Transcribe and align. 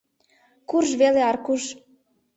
—Курж 0.69 0.89
веле, 1.01 1.21
Аркуш... 1.31 1.63